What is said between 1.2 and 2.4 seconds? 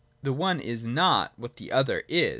what the other is.